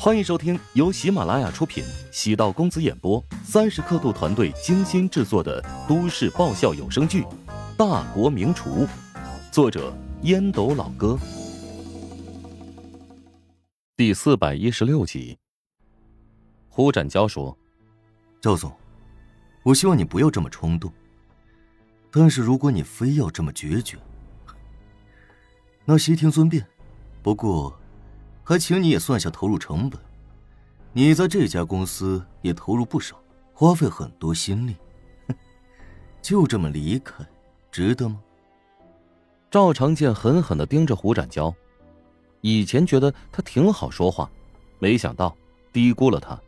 [0.00, 7.22] 欢迎收听由喜马拉雅出品、喜道公子演播、三十刻度团队精心制作的都市爆笑有声剧
[7.76, 8.86] 《大国名厨》，
[9.50, 9.92] 作者
[10.22, 11.18] 烟斗老哥，
[13.96, 15.36] 第四百一十六集。
[16.68, 17.58] 胡展娇说
[18.40, 18.72] ：“赵总，
[19.64, 20.92] 我希望你不要这么冲动。
[22.12, 23.98] 但是如果你非要这么决绝，
[25.84, 26.64] 那悉听尊便。
[27.20, 27.76] 不过……”
[28.48, 30.00] 还请你也算下投入成本，
[30.94, 33.20] 你在这家公司也投入不少，
[33.52, 34.74] 花费很多心力，
[36.22, 37.22] 就这么离开，
[37.70, 38.18] 值得吗？
[39.50, 41.54] 赵长健狠狠的盯着胡展娇，
[42.40, 44.30] 以前觉得他挺好说话，
[44.78, 45.36] 没想到
[45.70, 46.40] 低估了他。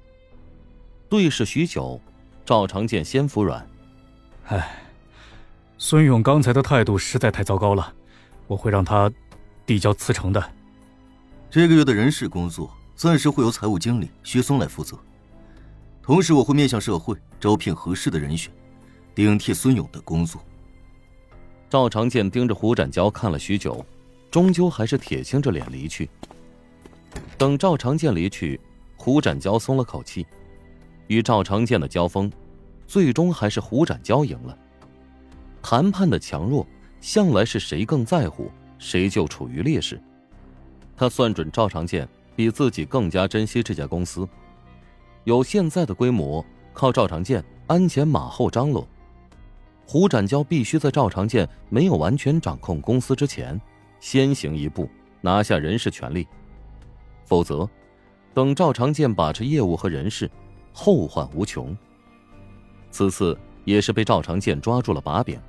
[1.11, 2.01] 对视许久，
[2.47, 3.69] 赵长健先服软
[4.49, 4.83] ：“哎，
[5.77, 7.93] 孙勇刚才的态度实在太糟糕了，
[8.47, 9.13] 我会让他
[9.67, 10.43] 递交辞呈的。”
[11.51, 14.97] 这个月的人事工作暂时会由财务经理薛松来负责，
[16.01, 18.53] 同时我会面向社会招聘合适的人选，
[19.17, 20.41] 顶替孙勇的工作。
[21.69, 23.85] 赵长健盯着胡展娇看了许久，
[24.31, 26.09] 终究还是铁青着脸离去。
[27.37, 28.61] 等赵长健离去，
[28.97, 30.25] 胡展娇松了口气。
[31.09, 32.31] 与赵长健的交锋，
[32.87, 34.57] 最终还是胡展娇赢了。
[35.61, 36.65] 谈判的强弱，
[37.01, 40.01] 向来是谁更在乎，谁就处于劣势。
[41.01, 42.07] 他算准赵长健
[42.37, 44.29] 比自己更加珍惜这家公司，
[45.25, 48.87] 有现在的规模，靠赵长健鞍前马后张罗。
[49.87, 53.59] 胡展娇必须在赵长健没有完全掌控公司之前，
[53.99, 54.91] 先行一步
[55.23, 56.29] 拿下人事权力，
[57.25, 57.67] 否则，
[58.35, 60.31] 等赵长健把持业务和人事，
[60.71, 61.75] 后患无穷。
[62.91, 63.35] 此次
[63.65, 65.41] 也是被赵长健抓住了把柄。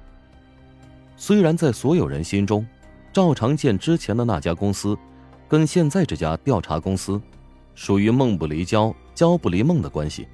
[1.17, 2.65] 虽然在所有人心中，
[3.11, 4.97] 赵长健之前的那家公司。
[5.51, 7.21] 跟现在这家调查公司，
[7.75, 10.25] 属于梦不离焦、焦不离梦的关系。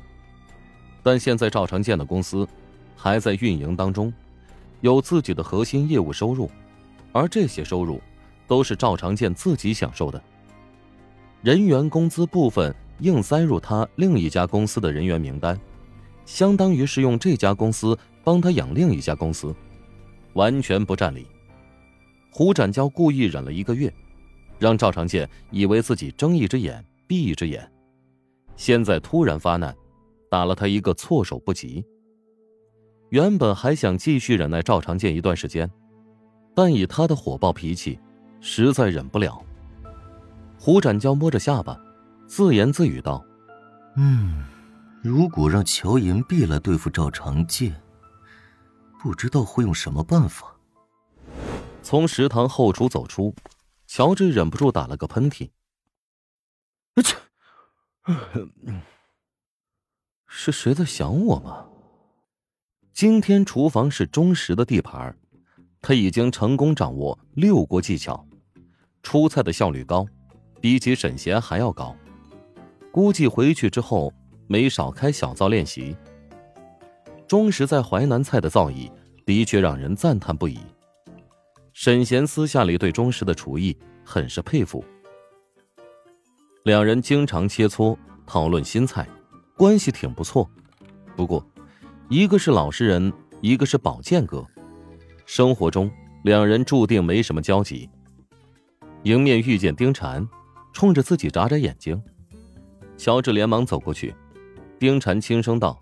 [1.02, 2.48] 但现在赵长健的公司
[2.96, 4.14] 还在运营当中，
[4.82, 6.48] 有自己的核心业务收入，
[7.14, 8.00] 而这些收入
[8.46, 10.22] 都是赵长健自己享受的。
[11.42, 15.60] 人员工资部分硬塞入他另一家公司的人员名单，
[16.28, 19.52] 相当于是用这家公司帮他养另一家公司，
[20.34, 21.26] 完全不占理。
[22.30, 23.92] 胡展娇故意忍了一个月。
[24.60, 27.72] 让赵长健以为自己睁一只眼闭一只眼，
[28.56, 29.76] 现在突然发难，
[30.30, 31.86] 打了他一个措手不及。
[33.10, 35.70] 原本还想继续忍耐赵长健一段时间，
[36.56, 38.00] 但以他的火爆脾气，
[38.42, 39.42] 实在忍不了。
[40.60, 41.80] 胡展娇摸着下巴，
[42.26, 43.24] 自言自语道
[43.96, 44.44] ：“嗯，
[45.02, 47.74] 如果让乔银碧来对付赵长健，
[49.02, 50.54] 不知道会用什么办法。”
[51.84, 53.34] 从食堂后厨走出。
[53.88, 55.50] 乔治忍不住打了个喷嚏。
[57.02, 57.16] 切，
[60.28, 61.70] 是谁在想我吗？
[62.94, 65.18] 今天厨房是钟石的地盘，
[65.82, 68.28] 他已经成功掌握六锅技巧，
[69.04, 70.06] 出菜的效率高，
[70.60, 71.96] 比起沈贤还要高。
[72.92, 74.12] 估计回去之后
[74.48, 75.96] 没少开小灶练习。
[77.28, 78.92] 钟石在淮南菜的造诣
[79.26, 80.60] 的确让人赞叹不已。
[81.80, 84.84] 沈贤私下里对钟石的厨艺很是佩服，
[86.64, 87.96] 两人经常切磋
[88.26, 89.08] 讨论新菜，
[89.56, 90.50] 关系挺不错。
[91.16, 91.48] 不过，
[92.10, 94.44] 一个是老实人，一个是宝剑哥，
[95.28, 95.88] 生活中
[96.24, 97.88] 两人注定没什么交集。
[99.04, 100.28] 迎面遇见丁婵，
[100.74, 102.02] 冲着自己眨眨眼睛，
[102.98, 104.16] 乔治连忙走过去。
[104.80, 105.80] 丁婵轻声道：“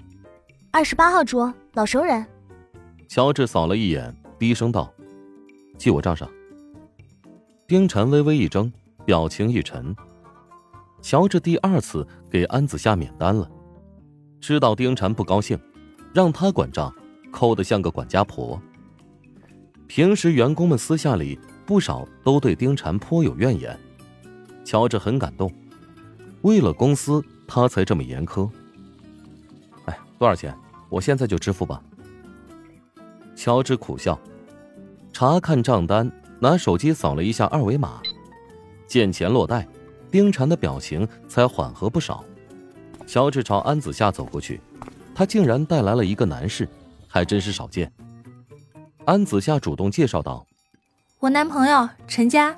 [0.72, 2.28] 二十八号桌，老熟人。”
[3.08, 4.94] 乔治扫了一眼，低声道。
[5.78, 6.30] 记我账上。
[7.68, 8.72] 丁晨微微一怔，
[9.06, 9.96] 表情一沉。
[11.02, 13.50] 乔治第二次给安子夏免单了，
[14.40, 15.60] 知道丁晨不高兴，
[16.14, 16.94] 让他管账，
[17.32, 18.60] 抠得像个管家婆。
[19.88, 23.80] 平时员工们私下里不少都对丁晨颇有怨言，
[24.64, 25.52] 乔治很感动。
[26.42, 28.50] 为了公司，他才这么严苛。
[29.86, 30.56] 哎，多少钱？
[30.90, 31.82] 我现在就支付吧。
[33.36, 34.20] 乔治苦笑。
[35.18, 38.02] 查看账单，拿手机扫了一下二维码，
[38.86, 39.66] 见钱落袋，
[40.12, 42.22] 丁婵的表情才缓和不少。
[43.08, 44.60] 乔治朝安子夏走过去，
[45.16, 46.68] 他竟然带来了一个男士，
[47.08, 47.90] 还真是少见。
[49.06, 50.46] 安子夏主动介绍道
[51.22, 52.58] ：“我男朋友陈佳，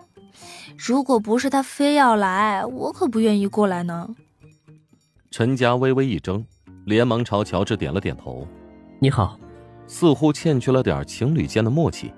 [0.76, 4.16] 如果不是他非要来，我可不愿意过来呢。”
[5.30, 6.44] 陈佳微微一怔，
[6.86, 8.48] 连忙朝乔治点了点头
[8.98, 9.40] ：“你好。”
[9.86, 12.12] 似乎欠缺了点情侣间的默契。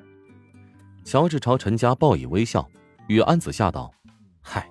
[1.09, 2.69] 乔治朝陈家报以微笑，
[3.07, 3.91] 与安子夏道
[4.45, 4.69] ：“嗨，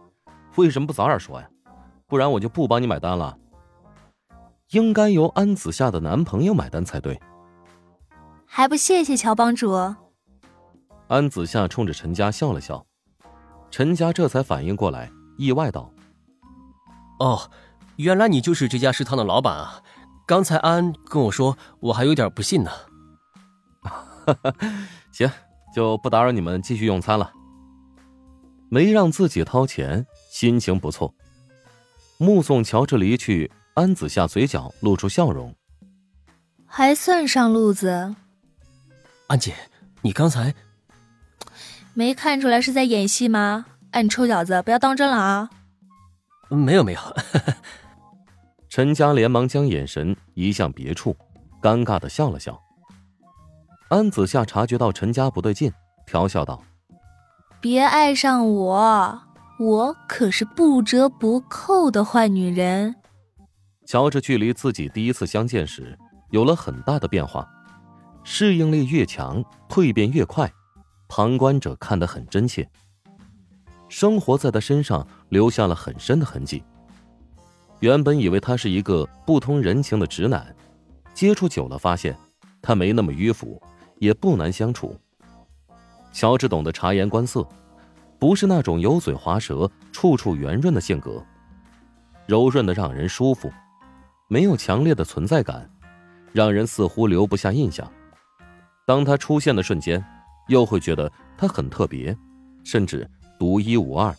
[0.55, 1.51] 为什么不早点说呀？
[2.07, 3.37] 不然我就不帮你买单了。
[4.71, 7.21] 应该由安子夏的男朋友买单才对。
[8.47, 9.73] 还不谢谢乔帮主。
[11.09, 12.87] 安子夏冲着陈家笑了笑，
[13.69, 15.93] 陈家这才反应过来，意外道
[17.19, 17.51] ：“哦，
[17.97, 19.83] 原来你就是这家食堂的老板啊！
[20.25, 22.71] 刚才安跟我说，我还有点不信呢。”
[23.83, 24.55] 哈哈
[25.11, 25.29] 行，
[25.75, 27.33] 就不打扰你们继续用餐了。
[28.71, 31.15] 没让自己掏钱，心情不错。
[32.19, 35.55] 目送乔治离去，安子夏嘴角露出笑容，
[36.67, 38.15] 还算上路子。
[39.29, 39.55] 安姐，
[40.03, 40.55] 你刚才
[41.95, 43.67] 没看出来是在演戏吗？
[43.93, 45.51] 哎，你臭小子，不要当真了啊！
[46.51, 47.01] 没有没有。
[48.69, 51.17] 陈家连忙将眼神移向别处，
[51.63, 52.61] 尴尬的笑了笑。
[53.89, 55.73] 安子夏察觉到陈家不对劲，
[56.05, 56.63] 调笑道
[57.59, 59.19] ：“别爱上我，
[59.59, 62.95] 我可是不折不扣的坏女人。”
[63.87, 65.99] 乔治距离自己第一次相见时
[66.31, 67.49] 有了很大的变化。
[68.23, 70.53] 适应力越强，蜕变越快，
[71.09, 72.69] 旁观者看得很真切。
[73.89, 76.63] 生活在他身上留下了很深的痕迹。
[77.81, 80.55] 原本以为他是一个不通人情的直男，
[81.15, 82.15] 接触久了发现
[82.61, 83.59] 他没那么迂腐，
[83.99, 84.99] 也不难相处。
[86.13, 87.47] 乔治懂得察言观色，
[88.19, 91.25] 不是那种油嘴滑舌、处处圆润的性格，
[92.27, 93.53] 柔润的让人舒服，
[94.29, 95.71] 没有强烈的存在感，
[96.33, 97.91] 让人似乎留不下印象。
[98.87, 100.03] 当他出现的瞬间，
[100.49, 102.17] 又会觉得他很特别，
[102.65, 103.09] 甚至
[103.39, 104.17] 独一无二。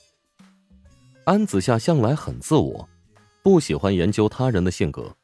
[1.25, 2.87] 安子夏向来很自我，
[3.43, 5.15] 不喜欢研究他人的性格。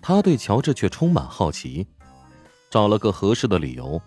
[0.00, 1.86] 他对乔治却充满好奇，
[2.74, 4.02] 找了个合适的理由，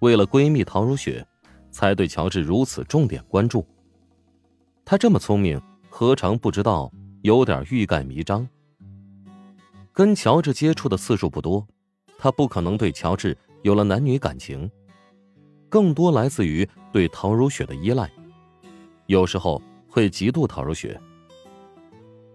[0.00, 1.26] 为了闺蜜陶如雪，
[1.70, 3.66] 才对乔治如此重点关注。
[4.84, 5.58] 他这么聪明，
[5.88, 6.92] 何尝不知道
[7.22, 8.46] 有点欲盖弥彰？
[9.90, 11.66] 跟乔治接触的次数不多，
[12.18, 13.34] 他不可能对乔治。
[13.62, 14.70] 有了男女感情，
[15.70, 18.12] 更多来自于对陶如雪的依赖，
[19.06, 21.00] 有时候会嫉妒陶如雪。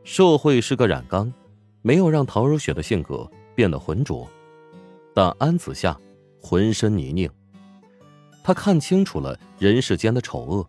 [0.04, 1.32] 社会是个染缸，
[1.84, 4.28] 没有让陶如雪的性格变得浑浊，
[5.20, 6.00] 但安子夏
[6.42, 7.30] 浑身泥泞。
[8.42, 10.66] 他看清楚了人世间的丑恶，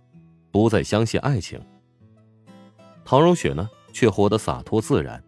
[0.50, 1.56] 不再相信爱情。
[3.04, 5.22] 陶如雪呢，却活得洒脱自然，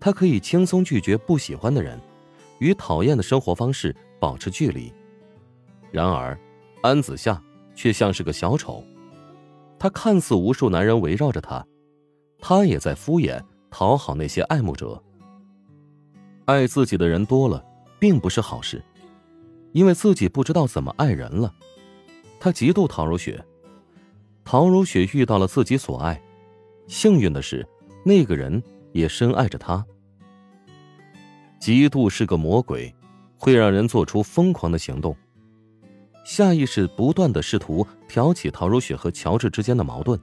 [0.00, 2.00] 她可以轻松拒绝不喜欢的人，
[2.58, 3.94] 与讨厌的生活方式。
[4.18, 4.90] 保持距离。
[5.92, 6.36] 然而，
[6.80, 7.40] 安子夏
[7.74, 8.82] 却像是个小丑，
[9.78, 11.62] 他看似无数男人围绕着他，
[12.38, 15.00] 他也在敷衍讨好那些爱慕者。
[16.46, 17.62] 爱自己的人多了，
[17.98, 18.82] 并不是好事，
[19.72, 21.54] 因为自己不知道怎么爱人了。
[22.40, 23.44] 他嫉妒陶如雪，
[24.44, 26.20] 陶如雪遇到了自己所爱，
[26.86, 27.66] 幸运的是，
[28.04, 28.62] 那个人
[28.92, 29.84] 也深爱着他。
[31.60, 32.94] 嫉妒是个魔鬼。
[33.40, 35.16] 会让人做出疯狂的行动，
[36.24, 40.18] 下意识不断的试图挑起陶如雪和乔治之间的矛盾，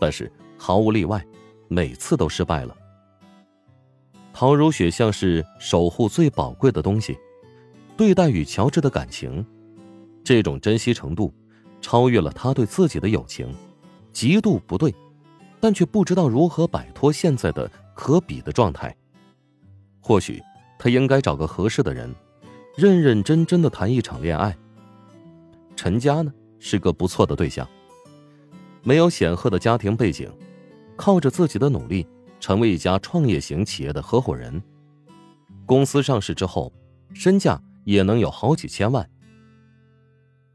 [0.00, 1.22] 但是毫无例外，
[1.68, 2.74] 每次都失败了。
[4.42, 7.16] 陶如雪像是守护最宝贵的东西，
[7.96, 9.46] 对待与乔治的感情，
[10.24, 11.32] 这种珍惜程度，
[11.80, 13.54] 超越了他对自己的友情。
[14.12, 14.92] 极度不对，
[15.60, 18.92] 但却不知道如何摆脱现在的可比的状态。
[20.00, 20.42] 或许。
[20.76, 22.12] 他应该找个合适的人，
[22.76, 24.58] 认认真真的谈一场恋爱。
[25.76, 27.64] 陈家呢是个不错的对象，
[28.82, 30.28] 没有显赫的家庭背景，
[30.96, 32.04] 靠着自己的努力
[32.42, 34.60] 成为一家创业型企业的合伙人。
[35.64, 36.72] 公司上市之后，
[37.14, 39.08] 身价也能有好几千万。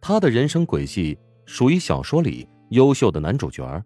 [0.01, 3.81] 他的人生轨迹属于小说里优秀的男主角，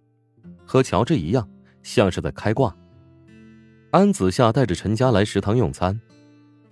[0.65, 1.47] 和乔治一样，
[1.83, 2.75] 像是在开挂。
[3.91, 6.01] 安子夏带着陈家来食堂用餐。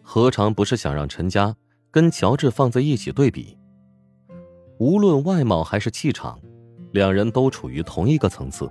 [0.01, 1.55] 何尝不是想让陈家
[1.91, 3.55] 跟乔治放在一起对比？
[4.79, 6.41] 无论外貌还是气场，
[6.91, 8.67] 两人都处于同一个层次。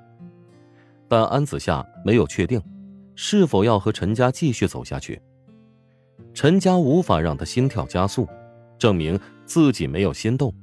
[1.08, 2.62] 但安子夏没有确定
[3.14, 5.20] 是否要和陈家继续走下去。
[6.34, 8.28] 陈家无法让他心跳加速，
[8.78, 10.54] 证明自己没有心动。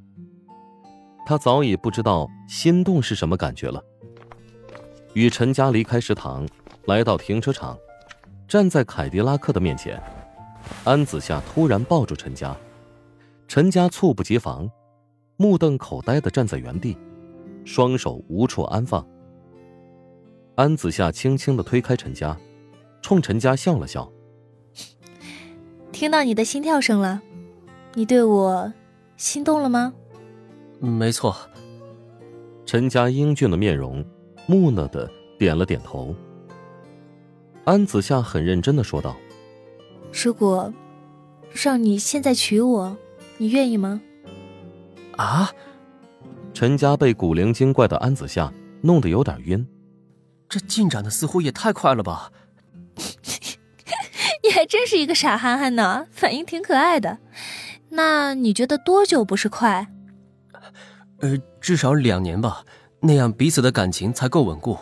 [1.25, 3.83] 他早已不知道心动是什么感觉了。
[5.13, 6.47] 与陈家离开食堂，
[6.85, 7.77] 来到停车场，
[8.47, 10.01] 站在凯迪拉克的面前。
[10.83, 12.55] 安子夏突然抱住陈家，
[13.47, 14.69] 陈家猝不及防，
[15.37, 16.97] 目瞪口呆的站在原地，
[17.65, 19.05] 双手无处安放。
[20.55, 22.37] 安子夏轻轻的推开陈家，
[23.01, 24.09] 冲陈家笑了笑
[25.91, 27.21] ：“听到你的心跳声了，
[27.93, 28.71] 你对我
[29.17, 29.93] 心动了吗
[30.79, 31.35] ？”“没错。”
[32.65, 34.03] 陈家英俊的面容
[34.47, 36.15] 木讷的点了点头。
[37.65, 39.15] 安子夏很认真的说道
[40.11, 40.73] ：“如果
[41.51, 42.97] 让你现在娶我，
[43.37, 44.01] 你愿意吗？”
[45.17, 45.51] 啊！
[46.53, 49.67] 陈家被古灵精怪的安子夏弄得有点晕，
[50.47, 52.31] 这进展的似乎也太快了吧！
[54.43, 57.17] 你还真是一个傻憨憨呢，反应挺可爱的。
[57.89, 59.87] 那你觉得多久不是快？
[61.19, 62.63] 呃，至少两年吧，
[63.01, 64.77] 那样彼此的感情才够稳固。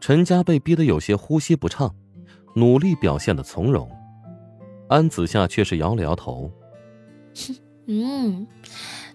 [0.00, 1.94] 陈家被逼得有些呼吸不畅，
[2.54, 3.90] 努力表现的从容。
[4.88, 6.50] 安子夏却是摇了摇头。
[7.86, 8.46] 嗯。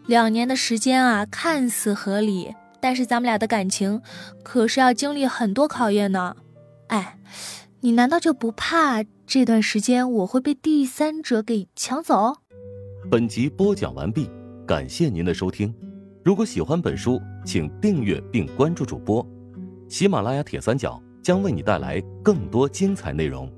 [0.08, 2.54] 两年的时间啊，看似合理，
[2.84, 4.02] 但是咱们俩的感情
[4.44, 6.36] 可是要经历很多考验呢。
[6.88, 7.18] 哎，
[7.80, 12.36] 你难道就不怕这段时间我会被第三者给抢走？
[13.10, 14.30] 本集播讲完毕，
[14.68, 15.74] 感谢您的收听。
[16.26, 19.26] 如果喜欢本书，请订阅并关注主播。
[19.88, 23.50] 喜马拉雅铁三角将为你带来更多精彩内容。